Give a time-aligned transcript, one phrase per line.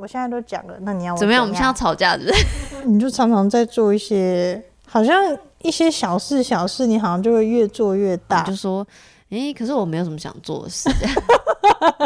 [0.00, 1.42] 我现在都讲了，那你要怎么样？
[1.42, 2.44] 我们现在要吵架是不是？
[2.88, 5.22] 你就常常在做一些，好像
[5.62, 8.42] 一些小事小事，你好像就会越做越大。
[8.42, 8.86] 就说，
[9.30, 10.90] 哎、欸，可是我没有什么想做的事。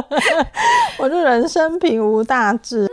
[0.98, 2.88] 我就人生平无大志。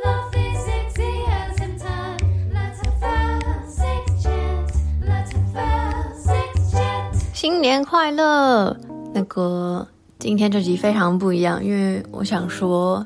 [7.33, 8.77] 新年快乐！
[9.13, 9.85] 那个
[10.17, 13.05] 今天这集非常不一样，因为我想说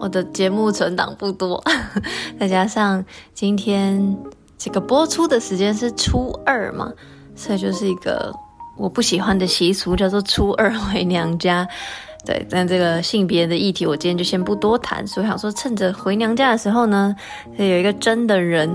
[0.00, 1.62] 我的节目存档不多，
[2.38, 4.16] 再加上今天
[4.58, 6.92] 这个播出的时间是初二嘛，
[7.36, 8.32] 所以就是一个
[8.76, 11.68] 我不喜欢的习俗，叫做初二回娘家。
[12.24, 17.14] 对，但这个性别的议题我今天就先不多谈，所以想说趁着回娘家的时候呢，
[17.56, 18.70] 有一个真的人。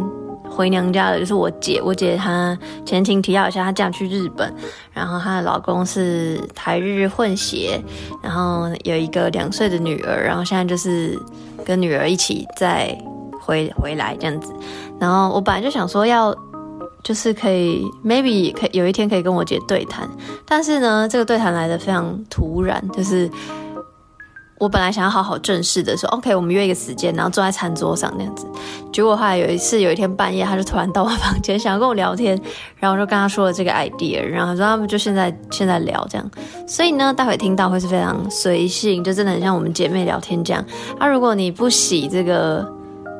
[0.49, 4.51] 回娘家的就是我姐，我姐她前情提要一下，她嫁去日本，
[4.93, 7.79] 然后她的老公是台日混血，
[8.23, 11.19] 然后有一个两岁的女儿，然后现在就是
[11.65, 12.97] 跟女儿一起再
[13.41, 14.53] 回回来这样子。
[14.97, 16.33] 然后我本来就想说要，
[17.03, 20.09] 就是可以 maybe 可以有一天可以跟我姐对谈，
[20.45, 23.29] 但是呢，这个对谈来的非常突然，就是。
[24.59, 28.47] 我本来想要好好正式的说，OK，我们约一个时间，然后坐在餐桌上那样子。
[28.91, 32.35] 结果后来有一次，有一天半夜，他就突然到我房间，想要跟我聊天，
[32.77, 36.27] 然后我就跟他说了这个 idea，然后他说他们就现在现在聊这样。
[36.67, 40.65] 所以呢，待会听到会是非常随性，就真的很像我们姐妹聊天这样。
[40.97, 42.76] 啊，如果你不洗这个。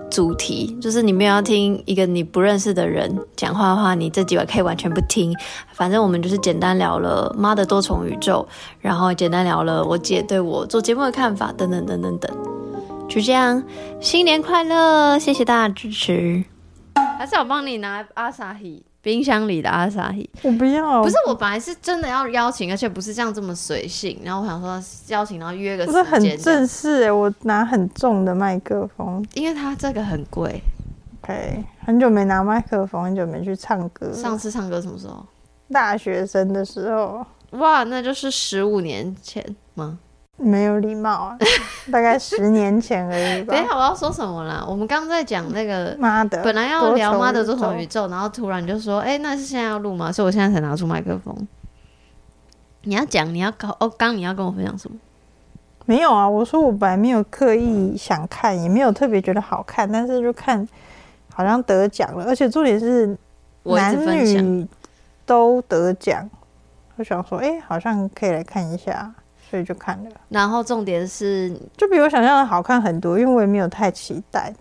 [0.09, 5.33] 主题就是你没有要听一个你不认识的人讲话的话，你这几位可以完全不听。
[5.73, 8.47] 反正我们就是简单聊了妈的多重宇宙，
[8.79, 12.35] 然后简单聊了我姐对我做节目的看法，等等等等等，
[13.07, 13.61] 就这样。
[13.99, 16.43] 新年快乐，谢谢大家支持。
[17.19, 18.86] 还是我帮你拿阿萨希。
[19.07, 21.01] 冰箱里的阿萨希，我不要。
[21.01, 24.19] 不是，我本来是真的要邀请，而且不是这样这么随性。
[24.21, 26.03] 然后我想说邀请，然后约个时间。
[26.03, 30.61] 不是很正式哎，我拿很重的麦克风，因为它这个很贵。
[31.21, 34.11] OK，很久没拿麦克风，很久没去唱歌。
[34.11, 35.25] 上次唱歌什么时候？
[35.71, 37.25] 大学生的时候。
[37.51, 39.41] 哇，那就是十五年前
[39.75, 39.97] 吗？
[40.37, 41.37] 没有礼貌啊，
[41.91, 43.53] 大概十年前而已吧。
[43.55, 44.63] 等一下，我要说什么啦？
[44.67, 50.11] 我们刚刚在讲那个妈的，本来要聊妈的多重宇宙，然后突然就说，哎、欸，那是现在要录吗？
[50.11, 51.35] 所以我现在才拿出麦克风。
[52.83, 54.95] 你要讲，你要搞哦，刚你要跟我分享什么？
[55.85, 60.67] 没有啊，我说我本来没有刻意想看，也没有特别觉得好看，但是就看
[61.33, 63.17] 好像得奖了，而且重点是
[63.63, 64.67] 男女
[65.25, 66.29] 都得奖，
[66.97, 69.11] 我想说，哎、欸，好像可以来看一下。
[69.49, 74.53] 所以就看了，然后重点是，就比我想象的好看很多，因为我也没有太期待，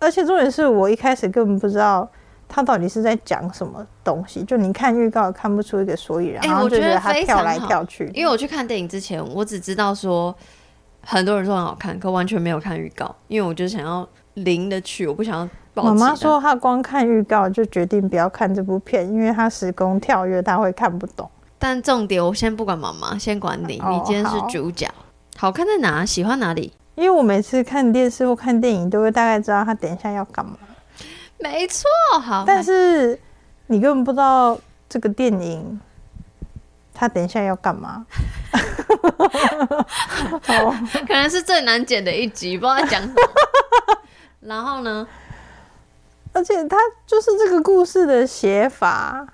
[0.00, 2.08] 而且重点是我一开始根本不知道
[2.48, 8.10] 他到底是在讲什么东西，就你看预告也看不出一个所以然，然后就觉得他跳来跳去。
[8.14, 10.34] 因为我去看电影之前，我只知道说
[11.02, 15.48] 很多人说很好看，可完全没有看预告，因为我就想要零的去，我不想要。
[15.74, 21.30] 妈妈说她光看预告就决定不要看这部片，因为她时空跳跃，她会看不懂。
[21.58, 23.82] 但重点，我先不管妈妈，先管你。
[23.88, 24.86] 你今天是主角，
[25.36, 26.06] 好，好看在哪？
[26.06, 26.72] 喜欢哪里？
[26.94, 30.56] 因为我每次看电视或看电影，都会大概知道他等一下要干嘛。
[31.38, 31.84] 没错，
[32.20, 32.44] 好。
[32.46, 33.18] 但是
[33.66, 34.58] 你根本不知道
[34.88, 35.80] 这个电影
[36.92, 38.04] 他等一下要干嘛。
[40.42, 40.74] 好，
[41.06, 43.14] 可能是最难剪的一集，不知道讲什么。
[44.40, 45.06] 然后呢？
[46.32, 46.76] 而且他
[47.06, 49.26] 就是这个故事的写法。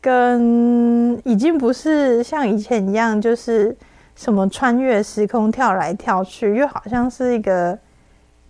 [0.00, 3.76] 跟已经不是像以前一样，就是
[4.14, 7.78] 什么穿越时空跳来跳去，又好像是一个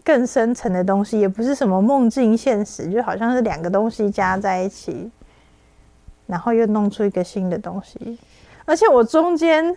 [0.04, 5.10] 更深层的东西，也不是什么梦境现实，就好像是两个东西加在一起，
[6.26, 8.18] 然后又弄出一个新的东西。
[8.64, 9.76] 而且我中间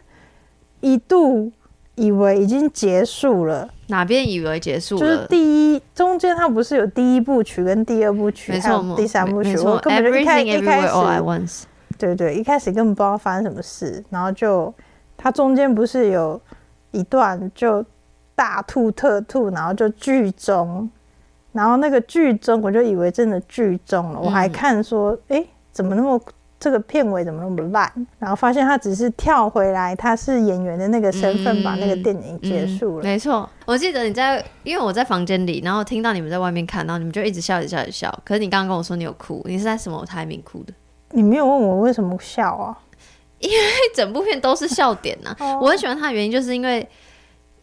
[0.81, 1.51] 一度
[2.01, 4.99] 以为已经结束了，哪边以为结束了？
[4.99, 10.81] 就是第一中间它不是有第一部曲跟第二部曲，还有第三部曲，我根本就一开一开
[11.45, 11.67] 始，
[11.99, 14.73] 对对，一开始根本不知道发生什么事，然后就
[15.15, 16.41] 它中间不是有
[16.89, 17.85] 一段就
[18.33, 20.89] 大吐特吐，然后就剧终，
[21.51, 26.19] 然后那个剧终我就以为真的剧终了，我还看说，哎，怎么那么。
[26.61, 27.91] 这个片尾怎么那么烂？
[28.19, 33.01] 然后发现他只是跳回来，他是演员的那个身份，把那个电影结束了。
[33.01, 38.21] 嗯嗯、没错，我记得你在，因为我在房间里，然后听到你们在外面看，然后你们就一直笑，一直笑，一直笑。
[38.23, 40.73] 可是你刚刚跟我说你有哭，你是在什么台名哭的？
[41.09, 42.77] 你没有问我为什么笑啊？
[43.39, 43.57] 因为
[43.95, 45.57] 整部片都是笑点呐、啊。
[45.59, 46.87] 我很喜欢他的原因，就是因为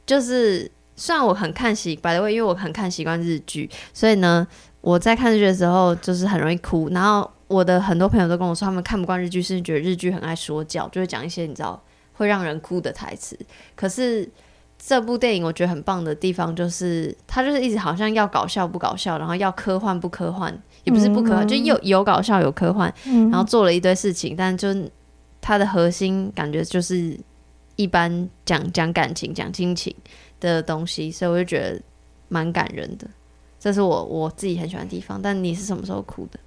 [0.05, 4.45] 就是虽然我很看习，by the way，因为我很看习惯日剧，所以呢，
[4.81, 7.31] 我在看日剧的时候就是很容易哭，然后。
[7.49, 13.39] 我的很多朋友都跟我说，他们看不惯日剧，是觉得日剧很爱说教，就会讲一些你知道会让人哭的台词。
[13.75, 14.29] 可是
[14.79, 24.69] 这部电影我觉得很棒的地方，就是它就是一直好像要搞笑不搞笑，然后要科幻不科幻，也不是不科幻，嗯、就有有搞笑有科幻，嗯、然后做了一堆事情，但就
[25.41, 27.19] 它的核心感觉就是
[27.77, 29.95] 一般讲讲感情、讲亲情
[30.39, 31.81] 的东西，所以我就觉得
[32.29, 33.09] 蛮感人的。
[33.59, 35.21] 这是我我自己很喜欢的地方。
[35.21, 36.39] 但你是什么时候哭的？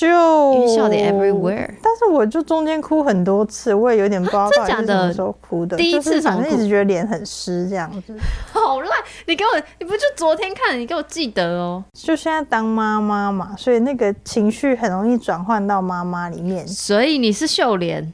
[0.00, 5.76] 就笑点 everywhere，但是我就中间哭很多次，我也有点不知道到底是什么时候哭的。
[5.76, 8.16] 第一次反正一直觉得脸很湿这样子。
[8.50, 8.90] 好烂！
[9.26, 10.78] 你给我，你不就昨天看？
[10.78, 11.84] 你给我记得哦。
[11.92, 16.66] 就现在当妈妈嘛，所以那个情绪很容易转换到妈妈里面。
[16.66, 18.10] 所以你是秀莲，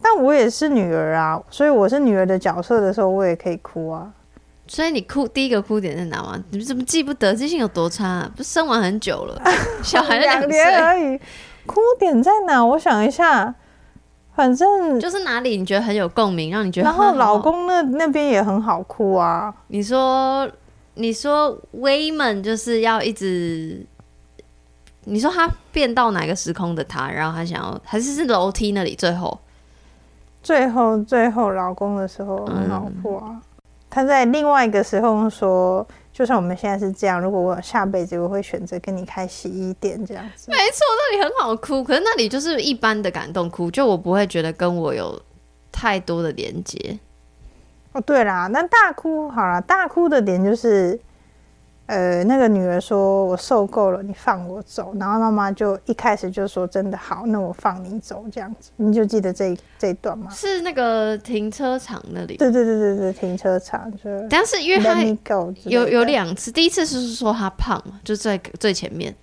[0.00, 4.12] 但我也是女儿啊，所以我是女儿的角色的时候，我也可以哭啊。
[4.68, 6.42] 所以你哭第一个哭点在哪吗？
[6.50, 7.32] 你怎么记不得？
[7.34, 8.30] 记性有多差啊？
[8.36, 9.40] 不是生完很久了，
[9.82, 11.18] 小孩两年而已。
[11.66, 12.64] 哭点在哪？
[12.64, 13.54] 我想一下，
[14.34, 16.84] 反正就是哪里你觉得很有共鸣，让你觉得。
[16.84, 19.54] 然后老公那那边也很好哭啊。
[19.68, 20.48] 你说，
[20.94, 23.84] 你说威门就是要一直，
[25.04, 29.38] 你说他变到哪个时空的他，然后他想要还是是楼梯那里最后，
[30.42, 33.26] 最后最后老公的时候很好哭啊。
[33.28, 33.42] 嗯
[33.96, 45.18] 他在另外一个时候说：“就算我们现在是这样，如果我下辈子，我会选择跟你开洗衣店这样子。”没错，那里很好哭，可是那里就是一般的感动哭，就我不会觉得跟我有
[45.72, 46.98] 太多的连接。
[47.92, 51.00] 哦，对啦，那大哭好了，大哭的点就是。
[51.86, 60.28] 呃，那个女儿说：“我受够了，你放我走。”然后妈妈就一开始就说：“真的好，那我放你走。”这样子，你就记得这一这一段吗？
[60.30, 62.36] 是那个停车场那里。
[62.36, 64.10] 对对对对对，停车场就。
[64.28, 65.00] 但是因为他
[65.70, 69.14] 有有两次，第一次是说他胖嘛，就在最前面。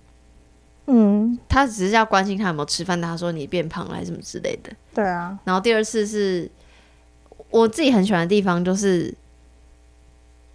[0.86, 4.72] 嗯，他只是要关心他有没有吃饭，但他说你变胖了还是什么之类的。
[4.94, 5.38] 对啊。
[5.44, 6.50] 然后第二次是
[7.50, 9.14] 我自己很喜欢的地方，就是。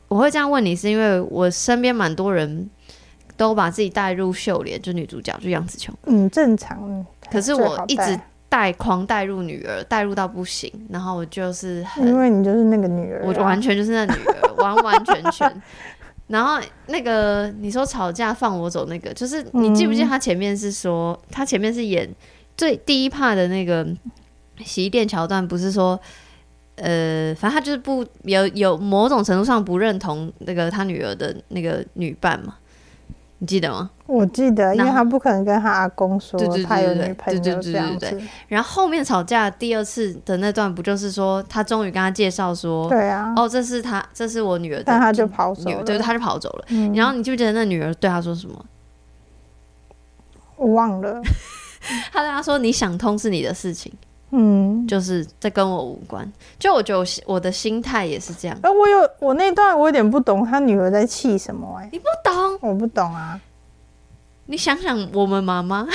[0.09, 2.67] 我会这样问你，是因为我身边蛮多人
[3.37, 5.95] 都把自己带入秀莲，就女主角，就杨紫琼。
[6.07, 7.05] 嗯，正常。
[7.31, 8.19] 可是我一直
[8.49, 10.71] 带狂带入女儿，带入到不行。
[10.89, 15.61] 然后我就是很，因为你就是那个女儿，我完全就是那女儿，完完全全。
[16.25, 22.09] 然后那个你说吵架放我走那个，就是你记不记得他前面是说，他前面是演
[22.57, 23.87] 最第一 part 的那个
[24.65, 25.99] 洗衣店桥段，不是说。
[26.79, 32.55] 呃，反正他就是不有有某种程度上不认同那个他女儿的那个女伴嘛，
[33.39, 33.91] 你记得吗？
[34.07, 37.71] 我记得，因为他不可能跟他阿公说他有女朋友这样子。
[37.71, 38.27] 对对对对对。
[38.47, 46.65] 然后后面吵架第二次的那段，不就是说他终于跟他介绍说，对啊，哦，这是他，这是我女儿的，但他就跑走了，对，他就跑走了。
[46.69, 46.91] 嗯。
[46.95, 48.65] 然后你记不记得那女儿对他说什么？
[50.55, 51.21] 我忘了。
[52.11, 53.93] 他跟他说：“你想通是你的事情。”
[54.31, 56.31] 嗯，就是这跟我无关。
[56.57, 58.57] 就我觉得我我的心态也是这样。
[58.61, 61.77] 哎，我有我那段我有点不懂，他女儿在气什么？
[61.79, 62.59] 哎，你不懂？
[62.61, 63.39] 我不懂啊。
[64.45, 65.87] 你想想，我们妈妈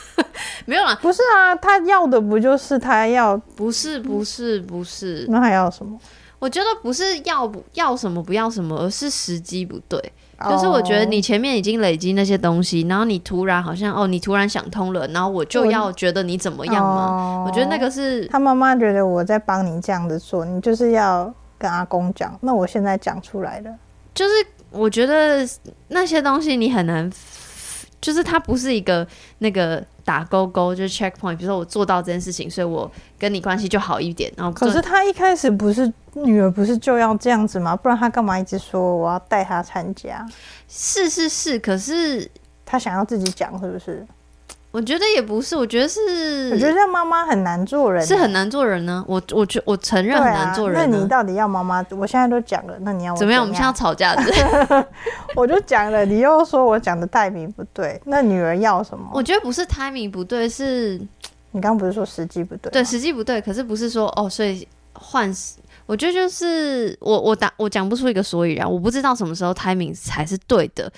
[0.66, 3.36] 没有啦，不是啊，他要的不就是他要？
[3.56, 5.26] 不是，不是，不是。
[5.28, 5.98] 那还要什么？
[6.38, 10.12] 我觉得不是要不要什么不要什么，而是时机不对。
[10.48, 17.42] 就是我觉得你前面已经累积那些东西，然后你突然好像哦，你突然想通了，然后我就要觉得你怎么样吗？
[17.44, 22.34] 我，我觉得那个是他妈妈觉得我在帮你这样子做，你就是要跟阿公讲。
[22.40, 23.70] 那我现在讲出来了，
[24.14, 24.32] 就是
[24.70, 25.46] 我觉得
[25.88, 27.10] 那些东西你很难，
[28.00, 29.06] 就是它不是一个
[29.38, 29.84] 那个。
[30.02, 34.32] 打勾勾就是 checkpoint，比如说我做到这件事情，所以我跟你关系就好一点。
[34.36, 37.76] 然后，可是他一开始不是女儿，不是就要这样子吗？
[37.76, 40.26] 不然他干嘛一直说我要带他参加？
[40.66, 42.28] 是是是，可是
[42.66, 44.04] 他想要自己讲，是不是？
[44.72, 49.04] 我觉得也不是，我觉得是，我觉得妈妈很难做人，是很难做人呢。
[49.08, 50.78] 我我觉我承认很难做人。
[50.78, 51.84] 那你到底要妈妈？
[51.90, 53.42] 我现在都讲了，那你要怎么样？
[53.42, 54.32] 我们现在要吵架子，
[55.34, 58.00] 我就讲了，你又说我讲的 timing 不对。
[58.04, 59.10] 那女儿要什么？
[59.12, 60.96] 我觉得不是 timing 不对，是
[61.50, 62.70] 你刚刚不是说时机不对？
[62.70, 63.40] 对，时机不对。
[63.40, 65.34] 可是不是说哦，所以换。
[65.86, 70.88] 我觉得就是我我打我讲不出一个所以然，我不知道什么时候 timing 才是对的。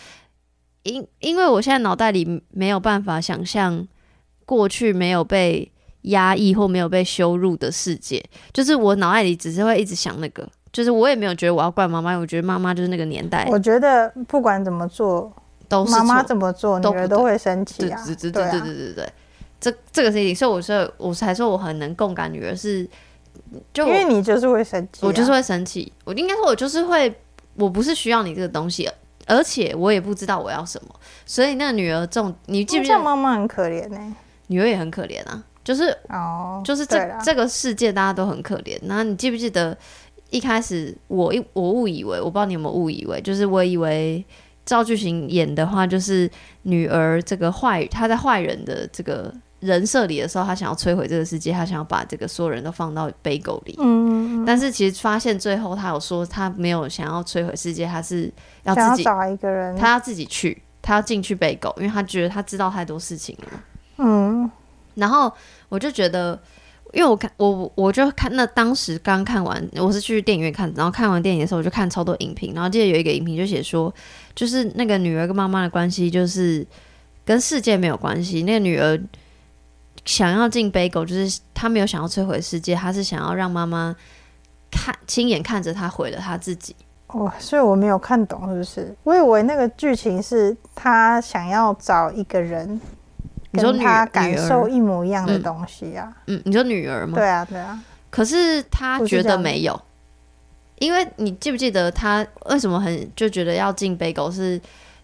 [0.83, 3.87] 因因为我现在脑袋里没有办法想象
[4.45, 5.71] 过去没有被
[6.03, 8.23] 压抑或没有被羞辱的世界，
[8.53, 13.47] 就是我脑袋里只是会一直想那个，就是我也没有觉得我要怪妈妈，我觉得妈妈就是那个年代。
[13.51, 15.33] 我觉得不管怎么做，
[15.69, 18.03] 都是妈妈怎么做，女儿都会生气啊！
[18.05, 19.13] 对对对对对对对，
[19.61, 22.85] 这这个事情，所以我说我才说我很能共感女儿是，
[23.73, 27.15] 就因为你就是会生气，我就是会生气，我应该说我就是会，
[27.55, 28.91] 我不是需要你这个东西。
[29.27, 34.13] 而且我也不知道我要什么，所以那女儿重，你记不记得妈妈很可怜呢、欸？
[34.49, 38.79] 女儿也很可怜啊，就是哦，就是这这个世界大家都很可怜。
[38.83, 39.77] 然后你记不记得
[40.31, 44.25] 一开始我一我误以为，我不知道你有没有误以为，就是我以为
[44.67, 46.31] 赵剧行演的话，就是
[46.63, 53.75] 女儿这个坏，她在坏人的这个人设里的时候，他想要摧毁这个世界，他想要把这个所有人都放到杯狗里。
[53.79, 58.31] 嗯，但是其实发现最后，他有说他没有想要摧毁世界，他是
[58.65, 63.61] 要自己找一个人，他要自己去，他要进去杯狗，因为他觉得他知道太多事情了。
[63.97, 64.51] 嗯，
[64.95, 65.33] 然后
[65.69, 66.39] 我就觉得。
[66.93, 73.91] 因为我看我我就看那当时刚看完，我是去电影院看，然后看完电影的时候，我就看超多影评，然后记得有一个影评就写说，
[74.35, 76.67] 就是那个女儿跟妈妈的关系，就是
[77.25, 78.43] 跟世界没有关系。
[78.43, 79.01] 那个女儿
[80.05, 83.95] 想要进贝狗，就是他没有想要摧毁世界，他是想要让妈妈
[84.71, 86.75] 看亲眼看着他毁了他自己。
[87.09, 88.97] 哦，所以我没有看懂，是不是？
[89.05, 92.81] 我以为那个剧情是他想要找一个人。
[93.55, 96.11] 你说他感受一模一样的东西啊？
[96.27, 97.19] 嗯，你说女儿吗？
[97.19, 97.79] 对啊，对啊。
[98.09, 99.79] 可是他觉得没有，
[100.79, 104.31] 因为你记不记得他为什么很就觉得要进贝狗？
[104.31, 104.59] 是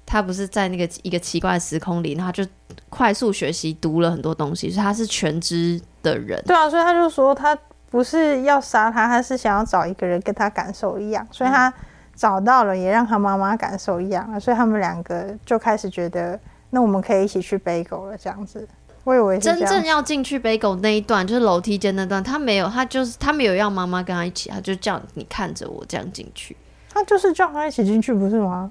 [0.08, 2.42] 他不是在那个一个奇怪的时空里，然后就
[2.88, 6.42] 快速学习读了很多东西，所以他是全知的人。
[6.46, 7.56] 对啊，所以他就说他
[7.90, 11.70] 不是要杀他，他是想要找一个人跟他感受一样，所以他
[12.16, 16.40] 找到了，也让他妈妈感受一样，所以他们两个就开始觉得。
[16.70, 18.68] 那我们可以一起去背狗了，这样子。
[19.02, 26.54] 我以为真正要进去北狗那一段，就是楼梯间那段，他没有，他就是他没有要妈妈跟他一起，他就叫你看着我这样进去。
[26.92, 28.70] 他就是叫他一起进去，不是吗？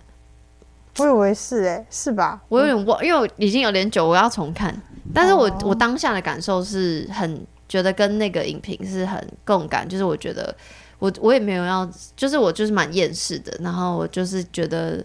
[0.98, 2.42] 我以为是、欸，哎，是吧？
[2.50, 4.76] 我有点忘，因为我已经有点久，我要重看。
[5.14, 10.56] 但是我我当下的感受是很觉得跟那个影评是很共感，就是我觉得
[11.00, 15.04] 我我也没有要，就是我就是蛮厌世的，然后我就是觉得。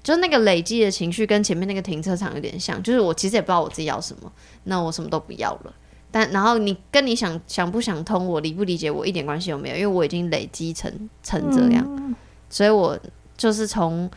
[0.00, 4.32] 就那个累积的情绪跟前面那个停车场有点像，就是我其实也不知道我自己要什么，
[4.64, 5.74] 那我什么都不要了。
[6.10, 10.90] 但然后你跟你想想不想通，我理不理解我一点关系都没有，因为我已经累积成
[11.22, 12.14] 成这样，嗯、
[12.48, 12.98] 所以我
[13.36, 14.08] 就是从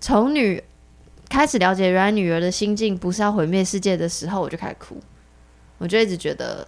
[0.00, 0.62] 从女
[1.28, 4.96] 开始了解原来女儿的心境不是要毁灭世界的时候，我就开始哭，
[5.78, 6.66] 我就一直觉得，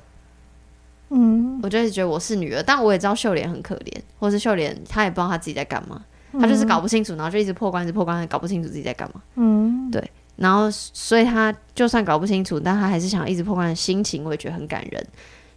[1.10, 6.04] 嗯，我就一直觉得我是女儿，但我也知道秀莲很可怜，或是秀莲她也不知道她自己在干嘛。
[6.32, 9.22] 她就是搞不清楚，然后就一直破关，一直破关，搞不清楚自己在干嘛。
[9.36, 10.10] 嗯，对。
[10.36, 15.06] 然后，所以她就算搞不清楚，但她还是想一直破关的心情，我也觉得很感人。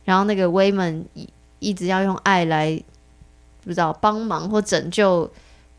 [0.06, 1.28] 然后那个威门一
[1.60, 2.82] 一直要用爱来
[3.64, 5.30] 不知道帮忙或拯救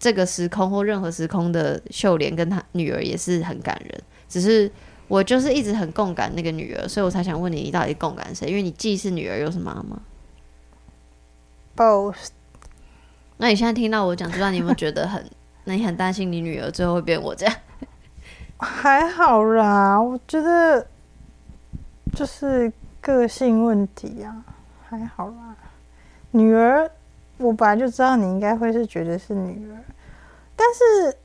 [0.02, 4.02] 这个时空或任何时空的秀莲跟她女儿也是很感人。
[4.28, 4.68] 只是
[5.06, 8.48] 我就是一直很共感那个女儿，所以我才想问你，你到底共感谁？
[8.48, 10.02] 因为你既是女儿又是妈妈。
[11.76, 12.30] Both。
[13.36, 15.24] 那你现在听到我讲这段，你有没有觉得很？
[15.64, 17.54] 那你很担心你女儿最后会变我这样？
[18.58, 20.84] 还好啦，我觉得
[22.12, 24.42] 就是个性问题呀，
[24.88, 25.56] 还好啦。
[26.32, 26.90] 女儿，
[27.36, 29.76] 我本来就知道你应该会是觉得是女儿，
[30.62, 31.18] 但是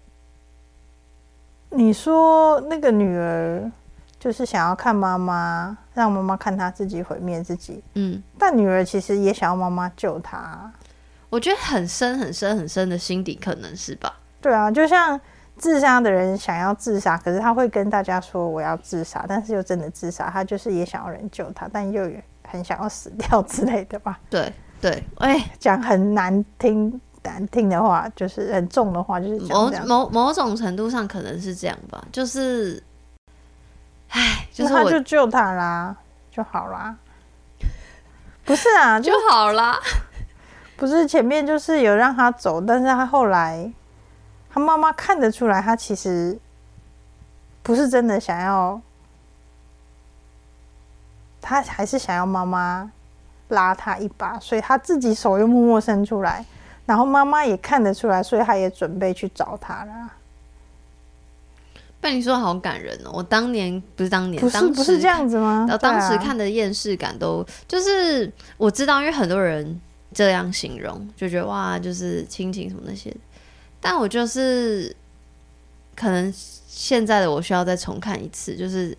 [1.70, 3.72] 你说那个女儿
[4.20, 10.72] 就是想要看妈妈，让妈妈看她自己毁灭自己，嗯，但女儿其实也想要妈妈救她。
[11.30, 14.18] 我觉得很深很深很深的心底可能是吧？
[14.42, 15.20] 对啊，就像
[15.56, 22.10] 自杀的人想要自杀，可是他会跟大家说我要自杀，但是又真的自杀，他就是也想要人救他，但又
[22.48, 24.20] 很想要死掉之类的吧？
[24.32, 24.52] 对
[24.82, 32.82] 对，哎，讲很难听难听的话，就是很重的话，就是某某某种程度上可能是这样吧，就是，
[34.10, 35.96] 哎，就是他就救他啦，
[36.32, 36.96] 就好啦，
[38.46, 39.80] 不是啊， 就好啦。
[40.78, 43.74] 不是前面就是有让他走，但是他后来，
[44.48, 46.38] 他妈妈看得出来，他其实
[47.64, 48.80] 不是真的想要，
[51.42, 52.92] 他还是想要妈妈
[53.48, 56.46] 拉他一把，所以他自己手又默默伸出来，
[56.88, 60.14] 然后妈妈也看得出来，所以他也准备去找他了。
[62.02, 63.12] 被你说好感人哦！
[63.14, 65.66] 我当年不是当年，不是不是这样子吗？
[65.70, 69.80] 然后当时看的厌世感都就是我知道，因为很多人。
[70.14, 73.14] 这样形容就觉得哇，就是亲情什么那些，
[73.80, 74.96] 但我就是
[75.96, 78.98] 可能现在的我需要再重看一次，就是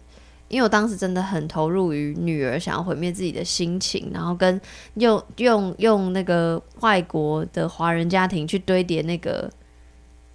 [0.49, 4.61] 因为我当时真的很投入于女儿想要毁灭自己的心情，然后跟
[4.95, 9.51] 用用用那个外国的华人家庭去堆叠那个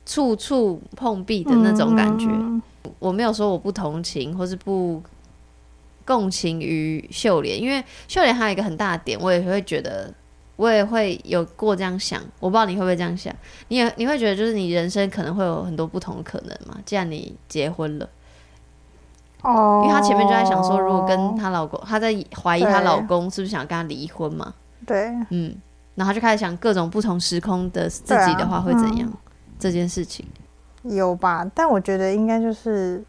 [0.06, 2.26] 处处碰壁的那种感觉。
[2.28, 2.62] 嗯、
[3.00, 5.02] 我没有说我不同情或是不
[6.06, 10.14] 共情于秀莲，因为秀莲还有一个很大的点，我也会觉得。
[10.56, 13.36] 我也会有过这样想，我不知道你会不会这样想。
[13.70, 16.78] 你也你会觉得，就是你人生可能会有很多不同的可能嘛？
[16.86, 18.08] 既然你结婚了，
[19.44, 24.54] 哦，因为她前面就在想说，如果跟她老公，她在怀疑她老公是不是想跟她离婚嘛？
[24.86, 25.56] 对，嗯，
[25.96, 29.08] 然后就开始想各种不同时空的自己的话会怎样？
[29.08, 30.26] 啊嗯、这件事情
[30.84, 31.50] 有吧？
[31.54, 33.04] 但我觉得应该就是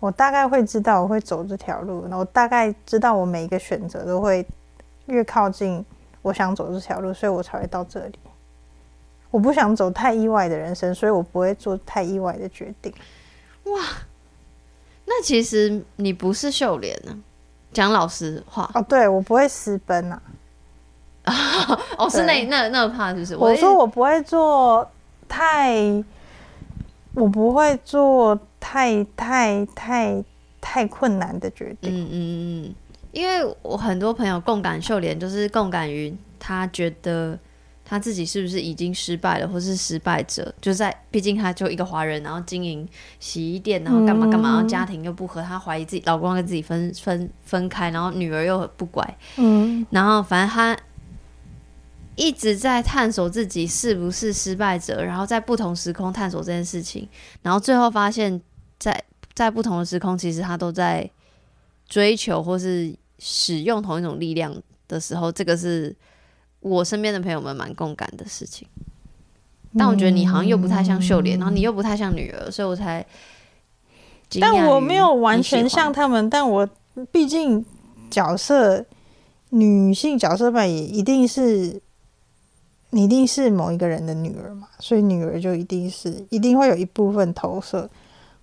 [0.00, 4.46] 我大概会知道我会走这条路，然后我大概知道我每一个选择都会
[5.06, 5.82] 越靠近
[6.20, 8.18] 我想走这条路，所以我才会到这里。
[9.30, 12.92] 我不想走太意外的人生，所以我不会做太意外的决定。
[13.64, 13.80] 哇，
[15.06, 17.16] 那其实你不是秀莲呢？
[17.72, 20.20] 讲老实话哦，对，我不会私奔呐。
[21.98, 23.36] 哦，是那那那怕是不是？
[23.36, 24.88] 我说我不会做
[25.28, 25.74] 太，
[27.14, 30.24] 我不会做太太太
[30.60, 31.92] 太困难的决定。
[31.92, 32.14] 嗯嗯
[32.66, 32.74] 嗯，
[33.12, 37.38] 因为我很多朋友共感秀莲，就是共感于他觉得。
[37.86, 40.52] 他自己是不是已经失败了，或是失败者？
[40.58, 42.88] 就在，毕竟他就一个华人，然后经营
[43.20, 50.74] 洗衣店，然后干嘛干嘛，然后家庭又不和，他怀疑自己老公跟自己分分分开，然后女儿又不乖，嗯，然后反正他
[52.16, 57.06] 一直在探索自己是不是失败者，然后在不同时空探索这件事情，
[57.42, 58.40] 然后最后发现
[58.78, 61.10] 在，在在不同的时空，其实他都在
[61.86, 64.54] 追求或是使用同一种力量
[64.88, 65.94] 的时候，这个是。
[66.64, 68.66] 我身边的朋友们蛮共感的事情，
[69.76, 73.04] 但我觉得你好像又不太像秀莲，嗯、然后你又不太像女儿，所以我才。
[74.40, 76.66] 但我没有完全像他们，但我
[77.12, 77.62] 毕竟
[78.10, 78.82] 角色
[79.50, 81.78] 女性角色扮演一定是
[82.90, 87.88] 你一定是某一个人的女儿嘛，所以女儿就一定是一定会有一部分投射。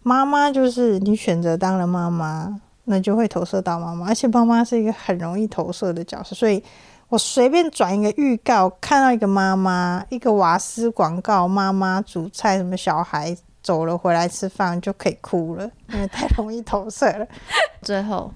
[0.03, 6.63] 妈妈就是你选择当了妈妈，那就会投射到妈妈，而且妈妈是一个很容易投射的角色，所以。
[7.11, 17.27] 我随便转一个预告，看到一个妈妈，一个瓦斯广告，妈妈煮菜，什么小孩走了回来吃饭就可以哭了，因为太容易投射了。
[17.83, 18.31] 最后，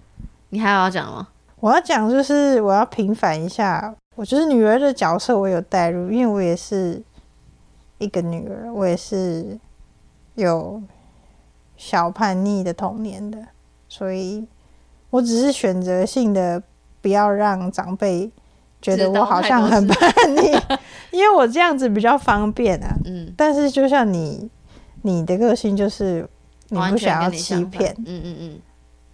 [0.49, 1.29] 你还有要讲吗？
[1.61, 7.01] 我要讲就是我要平反一下，我就是女儿的角色，我有代入，因为我也是
[7.99, 9.57] 一个女儿，我也是
[10.33, 10.83] 有
[11.77, 13.39] 小叛逆的童年的，
[13.87, 14.45] 所以
[15.11, 16.61] 我只是选择性的
[17.01, 18.29] 不要让长辈。
[18.85, 20.51] 觉得我好像很叛逆，
[21.09, 22.95] 因为我这样子比较方便啊。
[23.05, 24.47] 嗯，但是就像你，
[25.01, 26.27] 你的个性就是
[26.69, 27.91] 你不想要欺骗。
[28.05, 28.59] 嗯嗯嗯，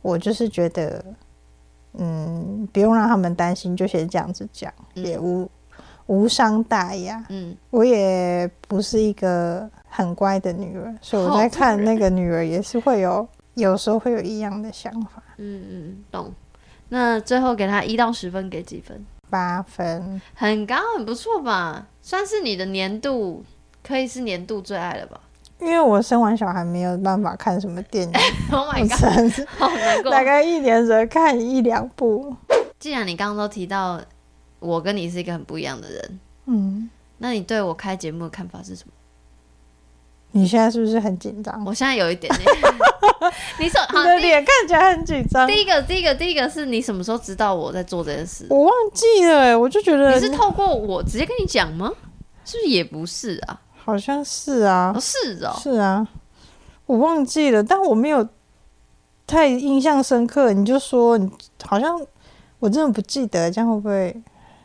[0.01, 1.01] 我就是觉得，
[1.93, 5.49] 嗯，不用让他们担心，就先这样子讲，嗯、也无
[6.07, 7.23] 无伤大雅。
[7.29, 15.23] 嗯，我也不是一个很乖的女儿，所以我在看那个女儿也是会有，有时候会有一样的想法。
[15.37, 16.33] 嗯嗯，懂。
[16.89, 19.05] 那最后给他一到十分，给几分？
[19.31, 21.87] 八分，很高，很不错吧？
[22.03, 23.43] 算是你的年度，
[23.81, 25.19] 可以是年度最爱了吧？
[25.59, 28.13] 因为我生完小孩没有办法看什么电影，
[28.51, 30.11] Oh my god， 好难过。
[30.11, 32.35] 大概一年只看一两部。
[32.79, 34.01] 既然你刚刚都提到
[34.59, 36.89] 我跟你是一个很不一样的人，嗯，
[37.19, 38.93] 那你对我开节目的看法是什么？
[40.31, 41.63] 你现在是不是很紧张？
[41.63, 42.51] 我现在有一点点。
[43.59, 45.47] 你说，你的脸看起来很紧张。
[45.47, 48.45] 第一个，第一个，第一个是你什么时候知道我在做这件事？
[48.49, 51.91] 我忘记了，我就觉得你是透过我直接跟你讲吗？
[52.43, 53.61] 是不是也不是啊？
[53.83, 56.07] 好像是啊，哦是哦，是啊，
[56.85, 58.27] 我忘记了，但我没有
[59.27, 60.51] 太印象深刻。
[60.53, 61.29] 你就说你
[61.63, 61.99] 好像
[62.59, 64.15] 我真的不记得，这样会不会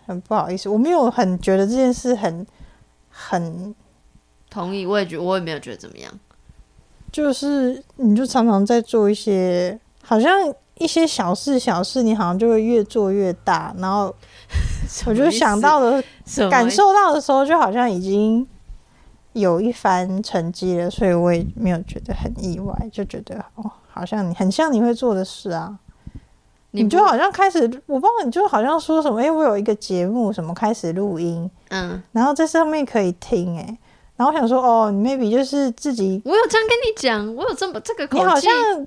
[0.06, 0.68] 很不好意思？
[0.68, 2.46] 我没有很觉得这件事很
[3.10, 3.74] 很。
[4.48, 6.10] 同意，我也觉，我也没有觉得怎么样。
[7.16, 10.38] 就是，你就常常在做一些，好像
[10.74, 13.74] 一些小事，小事，你好像就会越做越大。
[13.78, 14.14] 然后，
[15.08, 16.04] 我就想到的，
[16.50, 18.46] 感受到的时候，就好像已经
[19.32, 25.78] 有一番成绩了，所以我也没有觉得很意外，就觉得哦，好像你很像你会做的事啊。
[26.72, 33.78] 你，你就好像开始，我不知道，你就好像说什么，哎、欸，我有一个节目，什么开始录音，嗯，然后在上面可以听、欸，哎。
[34.16, 38.86] 然后我想说，哦，你 maybe 就是自己，我有这样跟你讲，我有这么这个口气，你好像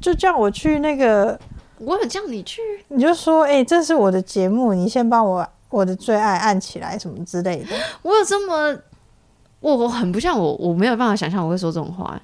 [0.00, 1.38] 就叫我去那个，
[1.78, 7.76] 我有叫你去，你就说，哎、欸，这是我的节目，你先帮我我的最爱按起来，什么之类的。
[8.00, 8.78] 我有这么，
[9.60, 12.18] 我我很不像我，我没有办法想象我会说这种话，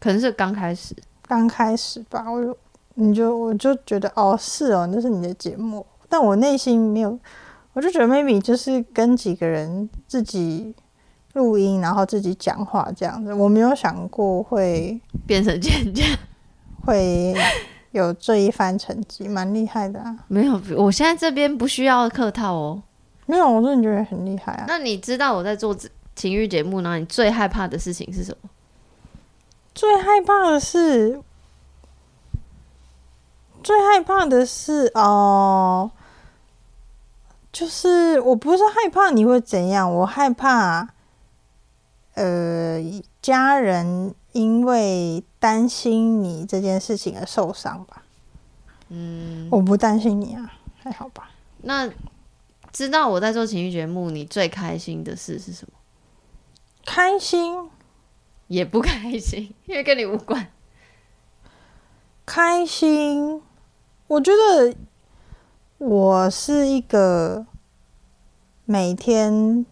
[0.00, 0.92] 可能是刚开始，
[1.28, 2.56] 刚开始吧，我就
[2.94, 7.16] 你就我就觉得，哦，是哦，那是你的节目，但我内心没有。
[7.78, 10.74] 我就觉得 maybe 就是跟几个人自己
[11.34, 13.32] 录音，然后自己讲话这样子。
[13.32, 15.70] 我没有想过会 变成这
[16.02, 16.18] 样，
[16.84, 17.32] 会
[17.92, 20.12] 有这一番成绩，蛮厉害的啊。
[20.26, 22.82] 没有，我现在这边不需要客套哦。
[23.26, 24.64] 没有，我真的觉得很厉害啊。
[24.66, 25.72] 那你知道我在做
[26.16, 28.50] 情欲节目，然后你最害怕的事情是什么？
[29.72, 31.22] 最害怕的是，
[33.62, 35.88] 最害怕的是哦。
[37.58, 40.90] 就是我不是害怕你会怎样，我害怕，
[42.14, 42.80] 呃，
[43.20, 48.04] 家人因为担心你这件事情而受伤吧。
[48.90, 51.32] 嗯，我不担心你啊，还好吧。
[51.62, 51.90] 那
[52.70, 55.72] 知道我在做情绪节目，你最开心的事是什么？
[56.86, 57.68] 开心，
[58.46, 60.46] 也不开心，因为跟你无关。
[62.24, 63.42] 开心，
[64.06, 64.76] 我觉得
[65.78, 67.46] 我是一个
[68.64, 69.64] 每天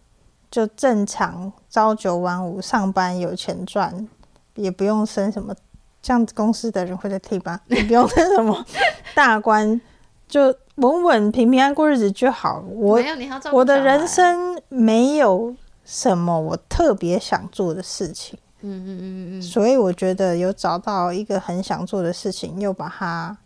[0.50, 4.08] 就正常朝九晚五上班，有钱赚，
[4.54, 5.54] 也不用升什么，
[6.00, 7.60] 这样子公司的人会在替吧？
[7.68, 8.64] 你不用升什么
[9.14, 9.80] 大官，
[10.28, 12.64] 就稳稳平平安过日子就好。
[12.68, 13.00] 我
[13.52, 15.54] 我的人生没有。
[15.88, 23.38] 什么我特别想做的事情，嗯嗯嗯嗯，所以我觉得有找到一个很想做的事情，又把它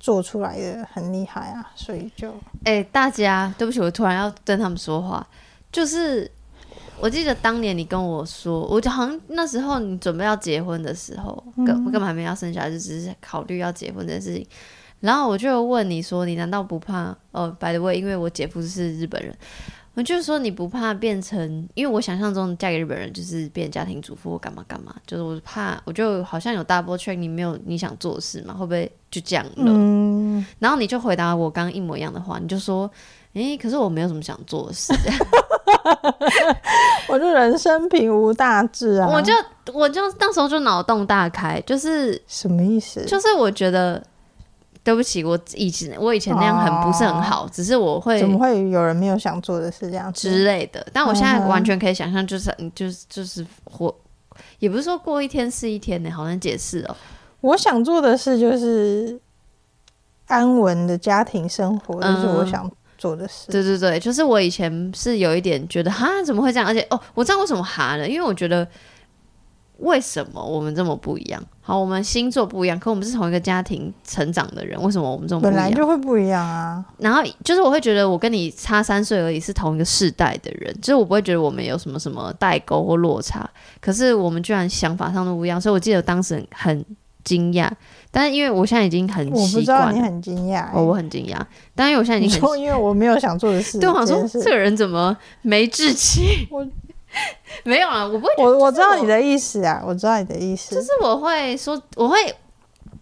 [0.00, 2.30] 做出来的很厉害啊，所以就
[2.64, 5.26] 哎、欸，大家对不起，我突然要跟他们说话，
[5.72, 6.30] 就是
[7.00, 14.46] 我记得当年你跟我说，我就好像那时候你准备要结婚的时候，根根本还没要生小孩，就只是考虑要结婚这件事情，
[15.00, 17.16] 然后我就问你说，你难道不怕？
[17.32, 19.36] 哦，by the way，因为我姐夫是日本人。
[19.98, 21.68] 我就是说，你不怕变成？
[21.74, 28.54] 因为我想象中嫁给日本人就是变家庭主妇或干嘛干嘛，就是我怕，我就好像有 double check，你没有你想做的事嘛？
[28.54, 29.64] 会不会就这样了？
[29.66, 32.88] 嗯、然后你就回答我刚刚一模一样的话，你就说
[33.34, 34.94] ：“诶、欸，可是我没有什么想做的事。
[37.10, 39.08] ”我就人生平无大志啊！
[39.12, 39.32] 我就
[39.72, 43.04] 我就那时候就脑洞大开，就是什么意思？
[43.04, 44.00] 就是我觉得。
[44.84, 50.86] 对不起，我以前我以前那样很不是很好，哦、只是我会怎么会有人没有想做的事这样之类的？
[50.92, 53.94] 但我现在完全可以想象，就是你、嗯、就是就是活，
[54.58, 56.96] 也不是说过一天是一天呢，好难解释哦。
[57.42, 59.20] 我想做的事就是
[60.26, 63.52] 安稳的家庭生活，这、嗯、是我想做的事。
[63.52, 68.66] 对对对，就是我以前是有一点觉得哈怎么会这样，而且哦，我知道为什么哈了，因为我觉得。
[69.78, 71.42] 为什么我们这么不一样？
[71.60, 75.56] 好，我们星座不一样，可我们是同一个家庭成长的人，为什么我们这么不一样？
[75.56, 76.84] 本来就会不一样啊。
[76.98, 83.48] 然后就是我会觉得我跟你差三岁而已，是同一个世代的人，就是我不会觉得我们有什么什么代沟或落差。
[83.80, 86.84] 可是我们居然想法上都不一样，所以我记得当时很
[87.22, 87.70] 惊讶。
[88.10, 91.38] 但是因为我现在已经很习惯，我不知道你很惊讶、欸，哦，我很惊讶。
[91.76, 96.48] 但是因为我现在已经很，因为我没有想做的事， 对，我想说这个人怎么没志气？
[96.50, 96.66] 我。
[97.64, 98.32] 没有啊，我不会。
[98.38, 100.74] 我我知道你的意思啊，我知道你的意思。
[100.74, 102.16] 就是我会说，我会，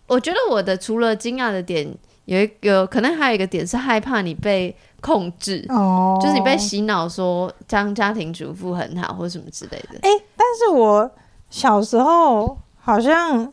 [0.06, 1.86] 我觉得我的除了惊讶的点，
[2.24, 9.98] 有一个可能还有一个点是害怕你被控制，哦，就是你被洗脑说当家庭主妇很好或什么之类的。
[10.02, 11.10] 哎、欸，但是我
[11.50, 13.52] 小时候好像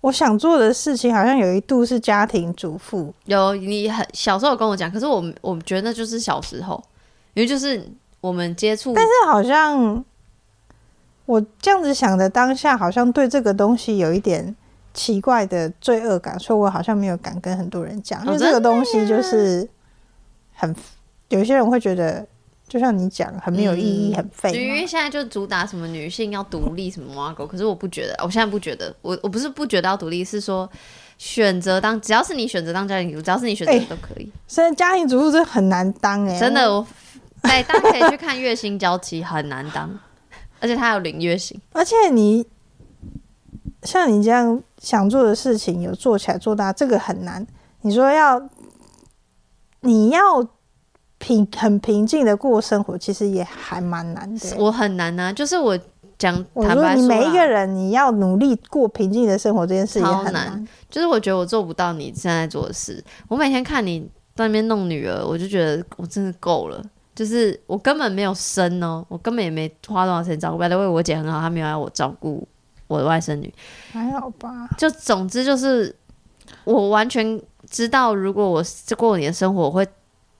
[0.00, 3.14] 我想做的事情，好像有一度是家庭主妇。
[3.26, 6.82] 有你很小时候有跟我讲，可是我我觉得那就是小时候，
[7.34, 7.86] 因为就是。
[8.20, 10.04] 我们接触，但是好像
[11.26, 14.56] 我这样子想的当下，好像对这个东西有一点
[14.92, 19.68] 奇怪的罪恶感，所以我好像没有敢跟很多人讲，因为这个东西就是
[20.54, 20.74] 很
[21.28, 22.26] 有些人会觉得，
[22.66, 24.50] 就像你讲，很没有意义，很废。
[24.52, 30.68] 因为现在就主打什么女性要独立什么挖狗，可是我不觉得，我现在不觉得，我我不是不觉得要独立，是说
[31.18, 34.32] 选择当，只要是你选择当家庭主妇，只要是你选择都可以。
[34.48, 36.84] 现在家庭主妇真的很难当哎，真的我。
[37.44, 39.90] 对，大家可以去看《月薪娇妻》，很难当，
[40.60, 41.60] 而且他有领月薪。
[41.72, 42.46] 而且你
[43.82, 47.46] 像你这样想做的事情，有做起来做大，这个很难。
[47.82, 48.48] 你说要
[49.80, 50.46] 你要
[51.18, 54.56] 平很平静的过生活，其实也还蛮难的。
[54.58, 55.78] 我很难啊，就是我
[56.18, 60.66] 讲，坦白说你每一个人，你要努力过平静的生活，这件事也很难。
[60.90, 63.02] 就是我觉得我做不到你现在做的事。
[63.28, 64.00] 我每天看你
[64.34, 66.82] 在那边弄女儿，我就觉得我真的够了。
[67.18, 70.58] 就是我根本没有生哦，我根本也没花多少钱照顾。
[70.58, 72.46] By the way，我姐很好，她没有要我照顾
[72.86, 73.52] 我的外甥女，
[73.90, 74.68] 还好吧？
[74.78, 75.92] 就总之就是，
[76.62, 78.62] 我完全知道，如果我
[78.96, 79.84] 过你的生活，我会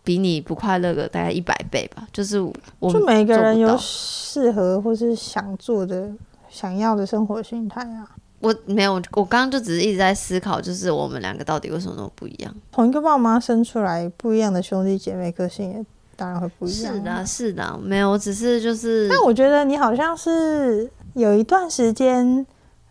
[0.04, 2.06] 比你不快乐个大概一百倍吧。
[2.12, 2.38] 就是
[2.78, 6.08] 我就每个人有适合或是想做的、
[6.48, 8.08] 想要的生活心态啊。
[8.38, 12.54] 我没有，我刚刚就只是一直在思考，就是我们两个到底为什么那么不一样？
[12.70, 15.84] 同一个爸妈生出来，不一样的兄弟姐妹，个性也。
[16.18, 16.92] 当然会不一样。
[16.92, 19.08] 是的，是的，没有，我只是就是。
[19.08, 22.44] 但我觉得你好像是有一段时间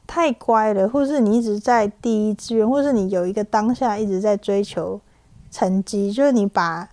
[0.07, 5.01] 太乖了，或是你一直在第一志愿，或是你有一个当下一直在追求
[5.51, 6.87] 成绩，就是你把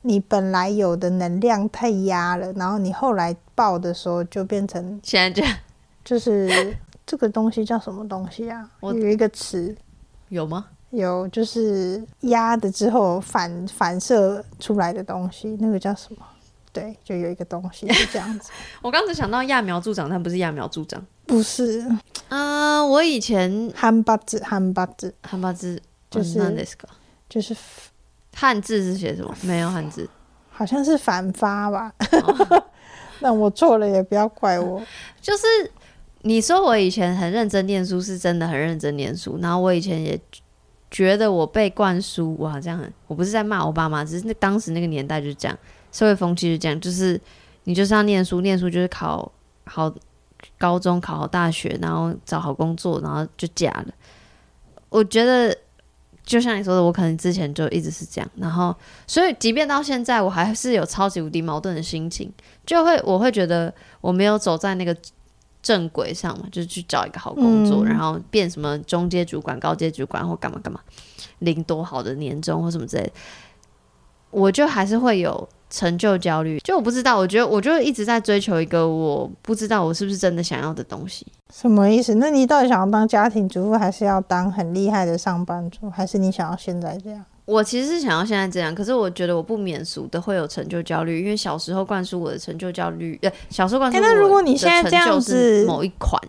[0.00, 5.56] 你本来有的能量太压了，然后你后来爆的时候就变成现在这样，
[6.04, 8.68] 就是这个东西叫什么东西啊？
[8.80, 9.76] 我有一个词，
[10.28, 10.66] 有吗？
[10.92, 16.18] 有就是压的之后反反射出来的东西，那个叫什么？
[16.72, 18.50] 对，就有一个东西是这样子。
[18.80, 21.82] 我刚才想到揠苗助长，但不是揠苗助长，不是。
[22.28, 26.50] 嗯、呃，我以前汉八字，汉八字，汉八字就是、哦、
[27.28, 27.54] 就是
[28.34, 29.34] 汉字是写什么？
[29.42, 30.08] 没有汉字，
[30.50, 31.92] 好像是反发吧。
[32.10, 32.64] 哦、
[33.20, 34.82] 那我错了也不要怪我。
[35.20, 35.46] 就是
[36.22, 39.38] 你说我以前很认真念书，是真的很认真念书。
[39.42, 40.18] 然后我以前也
[40.92, 45.58] 觉得我被灌输，哇，这样，我不是在骂我爸妈，只是那当时那个年代就是这样。
[45.90, 47.20] 社会风气是这样，就是
[47.64, 49.30] 你就是要念书，念书就是考
[49.64, 49.92] 好
[50.58, 53.88] 高中，考好大学，然后找好工作，然后就嫁了。
[54.88, 55.56] 我觉得
[56.24, 58.74] 就像你说的，我可能之前就一直是这样，然后
[59.06, 62.32] 所以即便到现在，我还是有超级无敌矛盾的心情，
[62.64, 64.96] 就会我会觉得我没有走在那个
[65.62, 70.80] 正轨上嘛，就是去找一个好工作，嗯、然后变什么中阶主管、高阶主管或干嘛干嘛，
[71.38, 73.12] 领多好的年终或什么之类的，
[74.30, 75.48] 我就还是会有。
[75.74, 81.26] 成就焦虑，就我不知道，我觉得我就一直在追求一个我不知道我是不是真的想要的东西。
[81.50, 82.16] 什么意思？
[82.16, 87.24] 那你到底想要当家庭主妇，还是要当很厉害的上班族，还是你想要现在这样？
[87.44, 94.14] 我其实是想要现在这样，可是我觉得我不免俗的会有成就焦虑，因为小时候灌输我的成就焦虑，呃，小时候灌输我的成就。
[94.14, 96.20] 欸，那如果你现在这样子，某一款，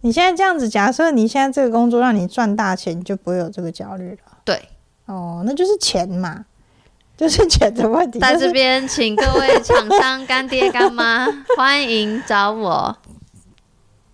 [0.00, 4.38] 你现在这样子，假设你现在这个工作让你赚大钱，你就不会有这个焦虑了。
[4.44, 4.68] 对，
[5.06, 6.44] 哦，那就是钱嘛。
[7.18, 8.20] 就是钱的问题。
[8.20, 11.26] 在这边，请各位厂商干爹干妈
[11.58, 12.96] 欢迎找我。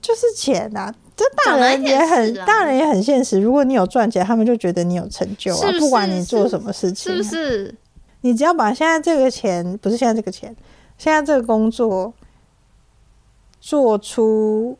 [0.00, 3.40] 就是钱呐、啊，这大人也很，大人也很现实。
[3.40, 7.74] 如果你有赚钱，他们就觉得你有成就啊，不管你做什么事情，是不是？
[8.22, 10.54] 你只要把现在这个钱，不是现在这个钱，
[10.98, 12.12] 现在这个工作
[13.60, 14.76] 做出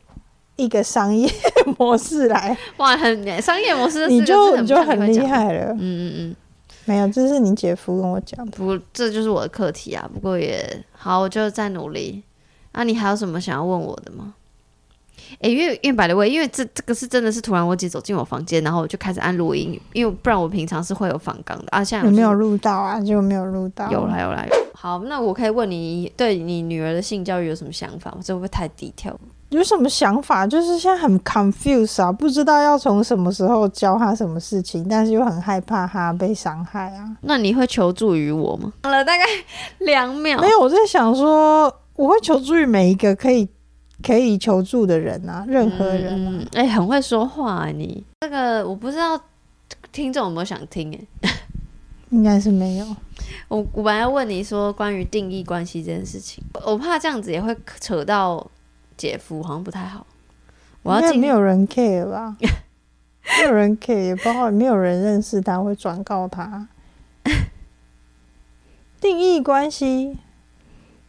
[0.56, 1.30] 一个商业
[1.78, 5.72] 模式来，哇，很商业模式，你就你就很厉害了。
[5.72, 6.36] 嗯嗯嗯。
[6.86, 8.58] 没有，这是你姐夫跟我讲的。
[8.58, 10.06] 不，这就是我的课题啊。
[10.12, 12.22] 不过也好，我就再努力。
[12.72, 14.34] 那、啊、你还有什么想要问我的吗？
[15.40, 21.82] 诶，因为因为摆的位，因为这这个是真的是突然我姐走进我房间，然后我就开始按录音，因为不然我平常是会有访纲的啊。
[21.82, 23.00] 现在有没有录到啊？
[23.00, 23.90] 就没有录到。
[23.90, 24.54] 有啦有啦有。
[24.74, 28.12] 好，那我可以问你，对你女儿的性教育有什么想法？
[28.16, 29.18] 我这会不会太低调？
[29.50, 30.46] 有什么想法？
[30.46, 37.08] 就是现在很 confused 啊，不知道要从什么时候教他什么事情，但是又很害怕他被伤害啊。
[37.22, 38.72] 那你会求助于我吗？
[38.82, 39.24] 好了，大概
[39.78, 40.40] 两秒。
[40.40, 43.48] 没有，我在想说，我会求助于每一个可以
[44.02, 46.46] 可以求助的人啊，任何人啊。
[46.52, 49.20] 哎、嗯欸，很会说话啊，你这个我不知道
[49.92, 51.30] 听众有没有想听哎，
[52.10, 52.86] 应该是没有。
[53.48, 58.50] 我我本来要问你说关于定义关系这件事情，我怕这样子也会扯到。
[58.96, 60.06] 姐夫好像不太好，
[60.84, 61.20] 我要进。
[61.20, 62.36] 没有人 care 吧？
[63.40, 66.68] 没有人 care，也包括没有人认识他会转告他。
[69.00, 70.16] 定义关系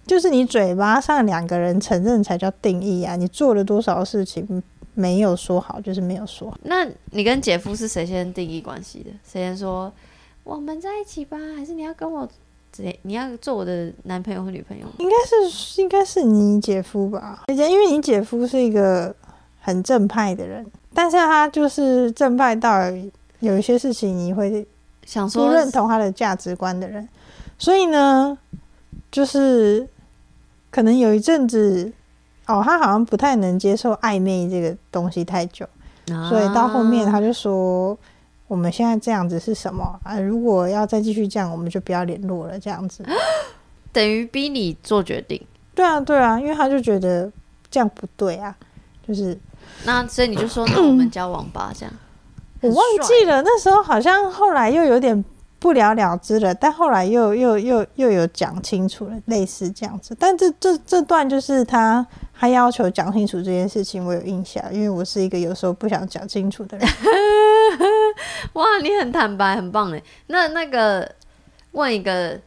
[0.05, 3.15] 就是你嘴巴上两个人承认才叫定义啊！
[3.15, 4.63] 你做了多少事情
[4.93, 6.57] 没有说好，就是没有说好。
[6.63, 9.09] 那你跟姐夫是谁先定义关系的？
[9.23, 9.91] 谁先说
[10.43, 11.37] 我们在一起吧？
[11.57, 12.27] 还是你要跟我？
[13.03, 14.85] 你要做我的男朋友或女朋友？
[14.97, 17.43] 应该是应该是你姐夫吧？
[17.47, 19.15] 姐姐因为你姐夫是一个
[19.61, 22.81] 很正派的人，但是他就是正派到
[23.39, 24.67] 有一些事情你会
[25.05, 27.07] 想说不认同他的价值观的人，
[27.57, 28.37] 所以呢，
[29.09, 29.87] 就是
[30.75, 31.89] 可能有一阵子
[32.47, 35.65] 哦，他好像不太能接受暧昧这个东西太久，
[36.11, 37.97] 啊、所以到后面他就说。
[38.47, 40.19] 我们现在这样子是什么啊？
[40.19, 42.59] 如果要再继续这样，我们就不要联络了。
[42.59, 43.03] 这样子
[43.91, 45.41] 等于逼你做决定。
[45.73, 47.31] 对啊，对啊，因为他就觉得
[47.71, 48.55] 这样不对啊。
[49.07, 49.35] 就是
[49.83, 51.73] 那，所以你就说，那我们交往吧。
[51.75, 51.93] 这样
[52.61, 55.25] 我忘记了，那时候好像后来又有点
[55.65, 60.15] 不了了之了，但后来又又又又有讲清楚了，类似这样子。
[60.19, 62.05] 但这这这段就是他。
[62.37, 66.85] 他要求讲清楚这件事情，我有印象，因为我是一个有时候不想讲清楚的人。
[68.53, 70.03] 哇，你很坦白，很棒哎。
[70.27, 71.09] 那那个
[71.71, 72.37] 问一个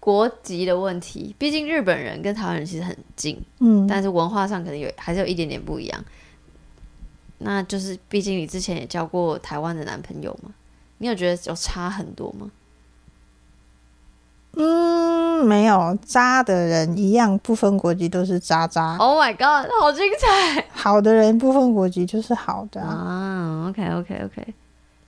[0.00, 6.04] 国籍的问题，毕竟日本人跟台湾人其实很近，嗯，但是文化上可能有还是有一点点不一样。
[7.38, 10.50] 那就是，毕竟你之前也交过台湾的男朋友嘛，
[10.98, 12.50] 你有觉得有差很多吗？
[14.58, 18.96] 嗯，没有渣的人一样，不分国籍都是渣渣。
[18.98, 20.64] Oh my god，好精彩！
[20.70, 22.88] 好的人不分国籍就是好的啊。
[22.88, 24.54] 啊 OK OK OK，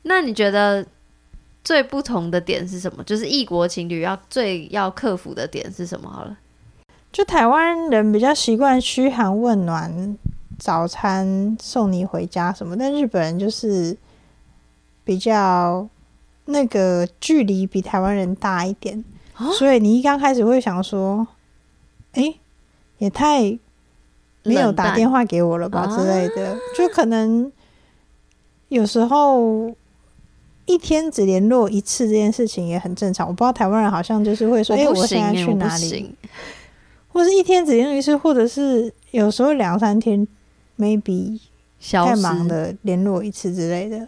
[0.02, 0.86] 那你觉得
[1.64, 3.02] 最不同的点是什么？
[3.04, 6.08] 就是异国情侣要最要克服的点是什么？
[6.08, 6.36] 好了，
[7.10, 10.16] 就台湾人比较习惯嘘寒问暖，
[10.58, 13.96] 早餐送你回家什么，但日本人就是。
[15.02, 15.88] 比较
[16.44, 19.02] 那个距离比台湾人大一点，
[19.40, 21.26] 哦、所以你一刚开始会想说，
[22.12, 22.40] 哎、欸，
[22.98, 23.40] 也太
[24.42, 27.50] 没有打电话给我了吧之类的，就可能
[28.68, 29.74] 有时候
[30.66, 33.26] 一天只联络一次这件事情也很正常。
[33.26, 36.14] 我不知道台湾人好像就是会说，哎、欸，我现在去哪里，
[37.08, 40.28] 或是一天只联络一次，或者是有时候两三天
[40.78, 41.40] ，maybe。
[41.82, 44.06] 太忙的，联络一次之类的，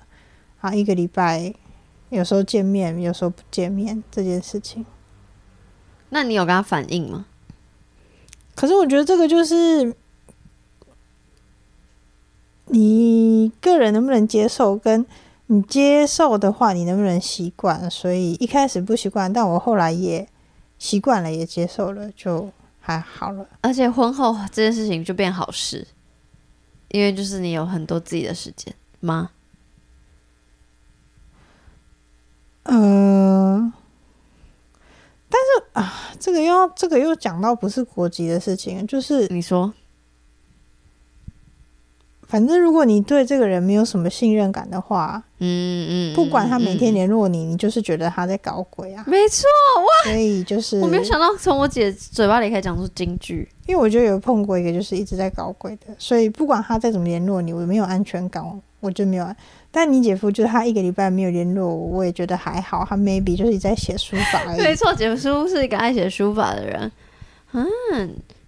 [0.60, 1.50] 啊，一个礼拜
[2.10, 4.84] 有时候见面，有时候不见面这件事情，
[6.14, 7.24] 那你有跟他反映吗？
[8.54, 9.96] 可是我觉得这个就是
[12.66, 15.06] 你个人能不能接受，跟
[15.46, 17.90] 你接受的话，你能不能习惯？
[17.90, 20.28] 所以一开始不习惯，但我后来也
[20.78, 23.46] 习惯了，也接受了，就还好了。
[23.62, 25.86] 而且婚后这件事情就变好事。
[26.88, 29.30] 因为就是你有很多自己的时间吗？
[32.64, 33.72] 嗯，
[35.32, 39.72] 但是啊，这个又要这个又讲到不是国籍的事情，就是你说。
[42.28, 49.04] 反正如果你对这个人没有什么信任感的话，嗯嗯，不管他每天联络你，嗯、你就是觉得他在搞鬼啊。
[49.06, 49.44] 没错，
[50.06, 50.10] 哇！
[50.10, 58.42] 所以就是我没有想到从我姐嘴巴里可以讲出金句，因为我觉得有碰过一个就是一直在搞鬼的，所以不管他再怎么联络你，我没有安全感，
[58.82, 59.34] 我就没有。
[59.70, 64.60] 但你姐夫就是他一个礼拜没有联络我，我也觉得还好，他 maybe 就是在写书法而已。
[64.62, 66.92] 没错，姐夫是一个爱写书法的人。
[67.52, 67.64] 嗯，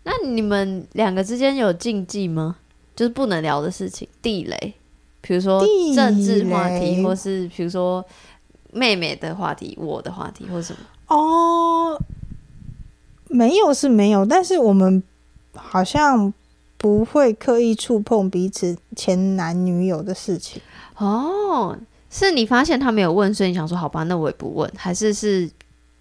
[0.02, 2.56] 那你们两个之间有禁忌吗？
[2.94, 4.74] 就是不能聊的事情，地雷，
[5.20, 8.04] 比如说政治话题，或是比如说
[8.72, 10.78] 妹妹的话题、我的话题，或什么。
[11.08, 11.98] 哦，
[13.28, 15.02] 没有是没有，但是我们
[15.54, 16.32] 好像
[16.84, 20.60] 不会刻意触碰彼此前男女友的事情。
[20.98, 21.74] 哦，
[22.10, 25.50] 是你发现他没有问，所以你想说好吧，那我也不问，还是是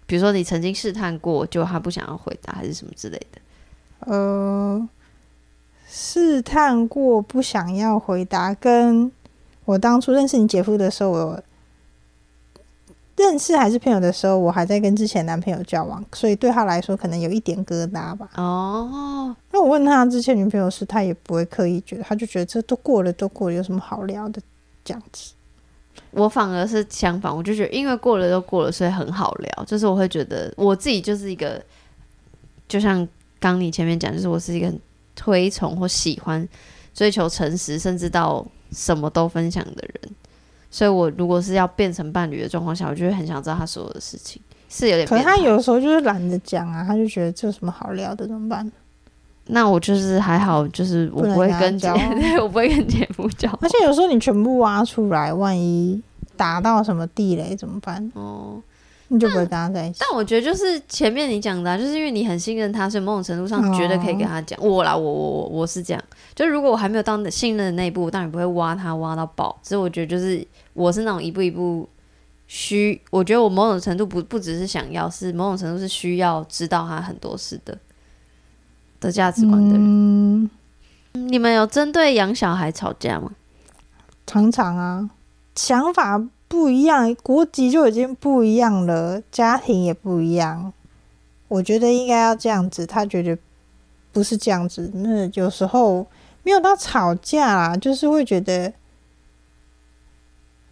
[0.04, 4.12] 比如说你曾经试探过，就他不想要回答，还是什么之类的？
[4.12, 4.86] 呃。
[5.88, 9.10] 试探过不想要回答，跟
[9.64, 11.42] 我当初认识你姐夫的时候，我
[13.16, 18.28] 认识还是朋友的时候，我还在跟之前男朋友交往，所以对他来说可能有一点疙瘩吧。
[18.36, 24.40] 哦，那我问他之前女朋友是，他也不会刻意觉得，他就觉得这都过了，都过了，有什么好聊的
[24.84, 25.32] 这样子。
[26.10, 29.64] 我反而是相反，我就觉得因为过了都过了，所以很好聊。
[29.64, 31.62] 就是我会觉得我自己就是一个，
[32.68, 33.06] 就像
[33.38, 34.80] 刚你前面讲，就是我是一个很。
[35.16, 36.46] 推崇或喜欢
[36.92, 40.12] 追求诚实，甚至到什么都分享的人，
[40.74, 45.06] 所以我如果是要变成伴侣的状况下，我就会很想知道他所有的事情，是有点。
[45.06, 48.68] 可是他有时候就是懒得讲啊，他就觉得这有什么好聊的，怎么办？
[49.46, 51.86] 那我就是还好，就是我不会跟姐，
[52.18, 53.56] 对，我不会跟姐夫讲。
[53.62, 56.02] 而且有时候你全部挖出来，万一
[56.36, 58.10] 打到什么地雷怎么办？
[58.16, 58.60] 哦。
[59.08, 59.98] 你就不会跟他在一起。
[60.00, 64.58] 但我觉得就是前面你讲的、啊，就是因为你很信任他，所以某种程度上觉得可以跟他讲。
[64.62, 66.02] 我啦，我我我我是这样。
[66.34, 69.58] 就如果我还没有到信任的那一步，我当然不会挖他挖到爆。
[69.62, 71.88] 所以我觉得就是我是那种一步一步
[72.46, 77.78] 需，我觉得我某种程度不不只是想要，是某种程度是需要知道他很多事的
[79.00, 79.80] 的价值观的人。
[79.82, 80.50] 嗯、
[81.12, 83.30] 你们有针对养小孩吵架吗？
[84.26, 85.10] 常常啊，
[85.54, 86.22] 想法。
[86.48, 90.72] 不一样，国籍就已经不一样了，家庭也不一样。
[91.48, 93.36] 我觉得应该要这样子，他觉得
[94.12, 94.90] 不是这样子。
[94.94, 96.06] 那有时候
[96.42, 98.72] 没有到吵架啦，就是会觉得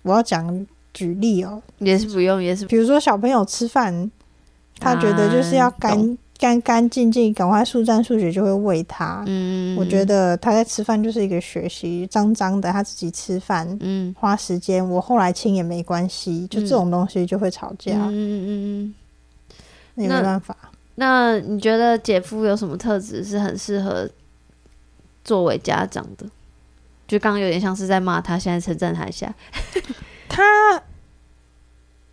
[0.03, 4.11] 我要讲举例哦、喔，也是不用，也是比如说小朋友吃饭，
[4.79, 6.17] 他觉得就是要干。
[6.43, 9.23] 干干净净，赶快速战速决就会喂他。
[9.29, 17.93] 嗯，我觉得他在吃饭就是一个学习，脏脏的他自己吃饭，嗯，花时间，我后来亲也没关系，就这种东西就会吵架。
[17.93, 18.95] 嗯嗯嗯，
[19.95, 20.57] 那也没办法。
[20.97, 24.11] 那你觉得姐夫有什么特质是很适合
[25.23, 26.27] 作为家长的？
[27.07, 29.33] 就刚刚有点像是在骂他，现在称赞他一下。
[30.29, 30.43] 他。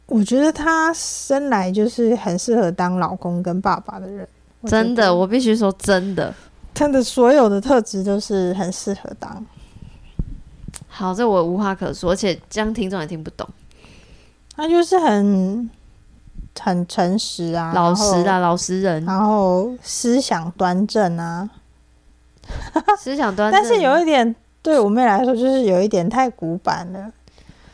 [0.09, 4.27] 我觉得他生来就是很适合当老公跟爸爸的人，
[4.65, 6.33] 真的，我必须说真的，
[6.73, 9.45] 他的所有的特质都是很适合当。
[10.87, 13.47] 好，这我无话可说，而且这样听众也听不懂。
[14.55, 15.69] 他就是很
[16.59, 21.47] 很诚实啊，老实啊，老实人，然后思想端正啊，
[22.99, 27.11] 思想端正， 但是有一点对我妹来说，就是有一点太古板了。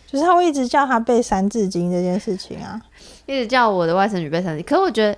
[0.08, 2.82] 就是他会一直叫他背《三字经》这件事情啊，
[3.26, 5.18] 一直叫我的外甥女背《三字经》，可是我觉得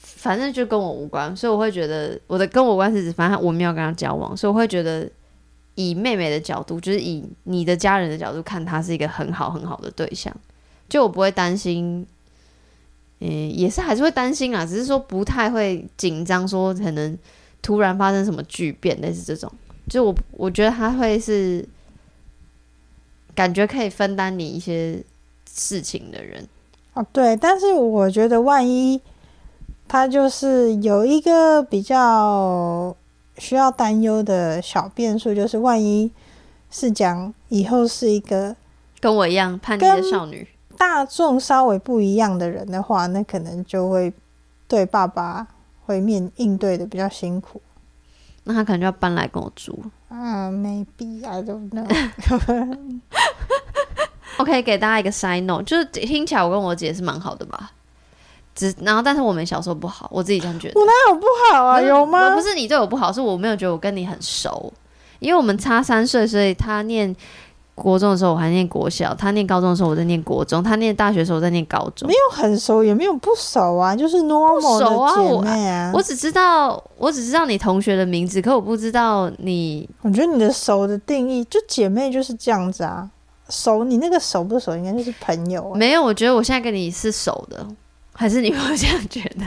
[0.00, 5.08] 反正就跟我无关，所以我会觉得我的跟我关系是，反正我没有跟他交往，所以我会觉得
[5.74, 10.34] 以妹妹的角度，就是以你的家人的角度看，他是一个很好很好的对象，
[10.88, 12.06] 就我不会担心，
[13.20, 17.16] 嗯、也是还是会担心啊，只是说不太会紧张，说可能
[17.62, 19.52] 突然发生什么巨变，类似这种，
[19.88, 21.64] 就我我觉得他会是
[23.38, 25.00] 感觉可以分担你一些
[25.48, 26.44] 事情的人。
[26.94, 29.00] 哦，对，但是我觉得万一
[29.86, 32.96] 他就是有一个比较。
[33.40, 36.10] 需要担忧的小变数就是，万一
[36.72, 38.56] 是讲以后是一个
[38.98, 40.44] 跟我一样叛逆的少女，
[40.76, 44.12] 大众稍微不一样的人的话，那可能就会
[44.66, 45.46] 对爸爸
[45.86, 47.62] 会面应对的比较辛苦。
[48.44, 49.78] 那他可能就要搬来跟我住。
[50.10, 51.86] 嗯、uh,，maybe I don't know。
[54.38, 57.72] OK，给大家一个 side note，就是听起来我跟我姐是蛮好的吧。
[58.54, 60.80] 只然后，但是我们小时候不好，我自己这样觉得。
[60.80, 61.80] 我哪有不好啊？
[61.80, 62.34] 有吗？
[62.34, 64.72] 不是你对我不好，是我没有觉得我跟你很熟，
[65.20, 67.14] 因为我们差三岁，所以他念
[67.78, 72.08] 国中的时候我还念国小，他念高中的时候我在念国中，他念大学的时候我在念高中。
[72.08, 75.90] 没有很熟，也没有不熟啊，就是 normal 的姐妹啊。
[75.92, 79.88] 我，我只知道，我只知道你同学的名字，可我不知道你。
[80.02, 83.08] 我觉得你的熟的定义，就姐妹就是这样子啊。
[83.48, 85.74] 熟，你那个熟不熟，应该就是朋友啊。
[85.74, 87.66] 没有，我觉得我现在跟你是熟的。
[88.12, 89.46] 还是你会这样觉得？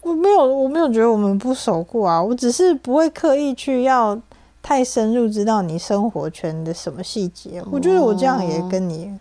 [0.00, 2.20] 我没有，我没有觉得我们不熟过啊。
[2.20, 4.20] 我只是不会刻意去要
[4.62, 7.60] 太深入知道你生活圈的什么细节。
[7.60, 7.68] 哦。
[7.72, 9.18] 我觉得我这样也跟你，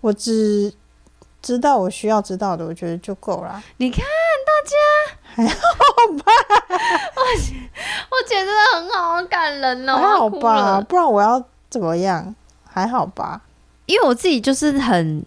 [0.00, 0.72] 我只
[1.42, 3.62] 知道我需要知道的，我觉得就够了。
[3.78, 4.74] 你看大家
[5.24, 5.64] 还好
[6.24, 6.32] 吧？
[7.16, 7.22] 我
[8.10, 9.96] 我觉得很好，很感人哦。
[9.96, 10.80] 还好吧？
[10.80, 12.34] 不然我要怎么样？
[12.64, 13.42] 还好吧？
[13.86, 15.24] 因为我自己就是很。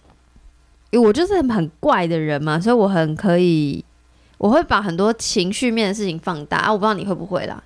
[0.90, 3.84] 因为我就是很很怪的人嘛，所以我很可以，
[4.38, 6.72] 我会把很多情绪面的事情放大啊。
[6.72, 7.62] 我不知道你会不会啦，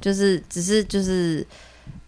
[0.00, 1.46] 就是只是就是，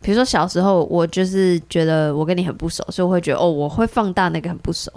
[0.01, 4.93] 比如说小时候我就是觉得我跟你很不熟，所以我会觉得哦，我会放大那个很不熟。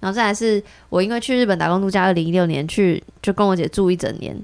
[0.00, 4.36] 然后再来是我因为去日本打工度假，二零一六年去就跟我姐住一整年，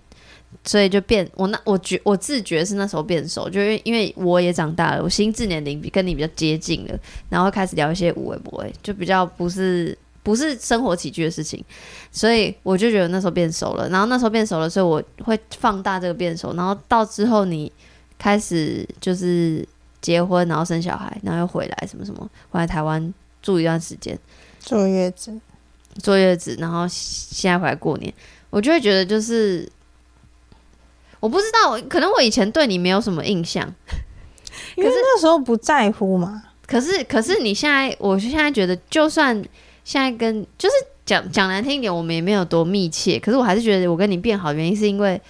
[0.64, 6.98] 所以就变我那我觉我自觉是那时候变熟，就因为因为我也长大了，我心智年龄比跟你比较接近了，
[7.28, 9.96] 然后开始聊一些无微不微，就比较不是。
[10.24, 11.64] 不是生活起居的事情，
[12.12, 13.88] 所以我就觉得那时候变熟了。
[13.88, 16.54] 然后那时候变熟了，所以我会放大这个变熟。
[16.54, 17.72] 然后到之后你
[18.22, 19.66] 开始就是
[20.00, 23.12] 结婚，然后生小孩，然后又回来什么什么，回来台湾
[23.42, 24.16] 住一段时间，
[24.60, 25.36] 坐月子，
[26.00, 28.14] 坐月子，然后现在回来过年，
[28.50, 29.68] 我就会觉得就是
[31.18, 33.66] 我不知道，可能我以前对你没有什么印象，
[34.76, 36.44] 可是那时候不在乎嘛。
[36.66, 39.44] 可是可是你现在，我现在觉得就算。
[39.84, 43.18] 现在跟就是讲讲难听一点，我们也没有多密切。
[43.18, 45.20] 可是我还是觉得我跟你变好的原因，是因为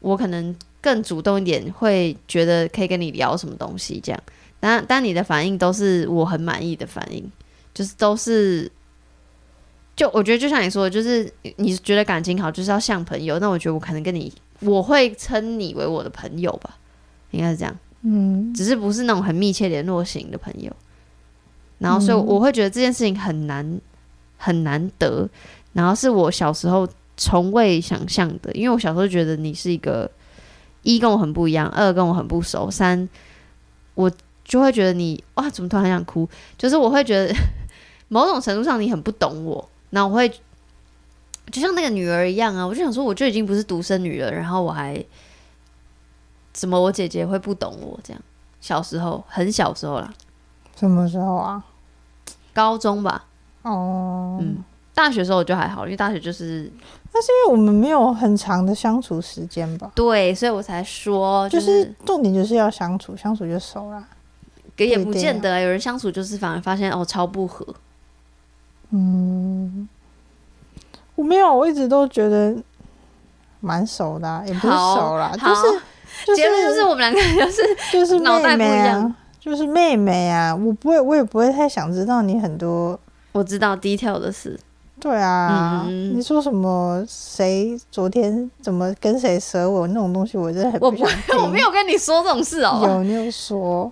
[0.00, 0.52] 我可能
[0.82, 4.22] 更主动一点，会觉得可以跟你聊什么东西这样。
[4.60, 7.24] 但但你的反应都是我很满意的反应，
[7.72, 8.70] 就是都是
[9.96, 13.38] 就我觉得就像你说的，就是你觉得感情好就是要像朋友。
[13.38, 14.30] 那我觉得我可能跟你，
[14.60, 16.76] 我会称你为我的朋友吧，
[17.30, 17.78] 应该是这样。
[18.02, 20.70] 嗯，只是不是那种很密切联络型的朋友。
[21.78, 23.80] 然后所以我会觉得这件事情很难。
[24.44, 25.28] 很难得，
[25.72, 26.84] 然后是我小时候
[27.16, 30.10] 从未想象的，因为我小时候觉得你是一个
[30.82, 33.08] 一跟我很不一样，二跟我很不熟，三
[33.94, 34.10] 我
[34.44, 36.28] 就会觉得你哇，怎么突然很想哭？
[36.58, 37.34] 就是我会觉得
[38.08, 40.28] 某种程度上你很不懂我，那我会
[41.50, 45.04] 就像那个女儿一样啊，我就想说，我就已经不是独生女了，然后我还
[46.52, 48.22] 怎么我姐姐会不懂我这样？
[48.60, 50.12] 小时候很小时候啦，
[50.76, 51.64] 什么时候啊？
[52.54, 53.24] 高中吧。
[53.62, 54.62] 哦，嗯，
[54.94, 56.70] 大学时候我就还好，因为大学就是，
[57.14, 59.90] 那是因为我们没有很长的相处时间吧？
[59.94, 64.04] 对，所以我才说，就是，就是重点就是要相处，相处就熟了。
[64.78, 67.64] 也不见得，有人相处就是反而发现哦超不合。
[68.90, 69.88] 嗯，
[71.14, 72.56] 我没有，我一直都觉得
[73.60, 82.98] 蛮熟的，啊，也不是熟啦，就是结论就是我们两个 就是就是脑袋不一样，就是妹妹啊，我不会，我也不会太想知道你很多。
[83.32, 84.58] 我知道 detail 的事，
[85.02, 87.04] 对啊，嗯、你说什么？
[87.08, 91.34] 谁昨天怎么跟谁舌吻那种东西，我真的很不想听。
[91.34, 92.80] 我不， 我没有跟你说这种事哦。
[92.84, 93.90] 有，你有说，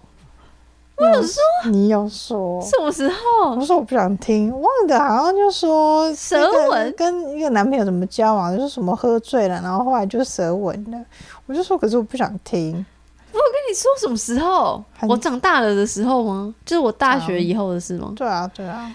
[0.95, 3.57] 我有说，你有说，什么时候？
[3.57, 10.99] 我说我不想听，忘的好像就说舌吻，跟一个男朋友怎么交往，就是什么喝醉了，然后后来就舌吻了。
[11.47, 12.87] 我就说，可是我不想听。
[13.33, 14.81] 我跟你说什么时候？
[15.09, 16.55] 我长大了的时候吗？
[16.65, 18.13] 就是我大学以后的事吗？
[18.15, 18.95] 对啊，对啊，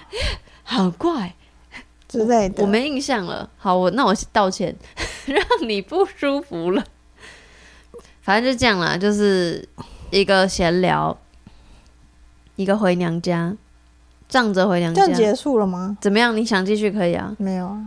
[0.63, 1.33] 好怪
[2.15, 3.49] 之类的，我没印象了。
[3.57, 4.75] 好，我那我道歉，
[5.25, 6.83] 让你不舒服了。
[8.21, 9.67] 反正就这样啦，就是
[10.09, 11.15] 一个闲聊，
[12.55, 13.55] 一个回娘家，
[14.27, 15.05] 仗着回娘家。
[15.05, 15.95] 这样结束了吗？
[16.01, 16.35] 怎么样？
[16.35, 17.35] 你想继续可以啊？
[17.37, 17.85] 没有啊。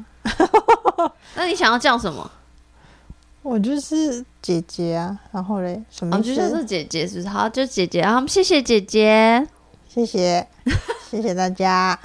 [1.35, 2.31] 那你想要叫什么？
[3.43, 5.19] 我就是姐姐啊。
[5.33, 6.17] 然后嘞，什么？
[6.17, 7.29] 哦，就是姐姐，是不是？
[7.29, 8.25] 好，就姐姐啊。
[8.29, 9.47] 谢谢姐姐，
[9.89, 10.47] 谢谢，
[11.11, 11.99] 谢谢大家。